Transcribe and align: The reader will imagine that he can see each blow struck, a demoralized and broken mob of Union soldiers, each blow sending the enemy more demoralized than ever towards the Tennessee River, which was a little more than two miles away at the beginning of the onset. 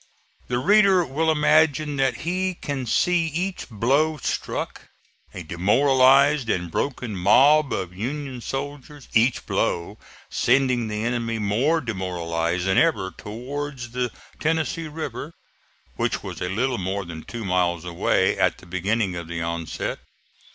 The 0.47 0.57
reader 0.57 1.05
will 1.05 1.29
imagine 1.31 1.97
that 1.97 2.17
he 2.25 2.55
can 2.55 2.87
see 2.87 3.27
each 3.27 3.69
blow 3.69 4.17
struck, 4.17 4.87
a 5.31 5.43
demoralized 5.43 6.49
and 6.49 6.71
broken 6.71 7.15
mob 7.15 7.71
of 7.71 7.95
Union 7.95 8.41
soldiers, 8.41 9.07
each 9.13 9.45
blow 9.45 9.99
sending 10.27 10.87
the 10.87 11.03
enemy 11.05 11.37
more 11.37 11.81
demoralized 11.81 12.65
than 12.65 12.79
ever 12.79 13.11
towards 13.15 13.91
the 13.91 14.09
Tennessee 14.39 14.87
River, 14.87 15.33
which 15.97 16.23
was 16.23 16.41
a 16.41 16.49
little 16.49 16.79
more 16.79 17.05
than 17.05 17.21
two 17.21 17.45
miles 17.45 17.85
away 17.85 18.35
at 18.39 18.57
the 18.57 18.65
beginning 18.65 19.15
of 19.15 19.27
the 19.27 19.43
onset. 19.43 19.99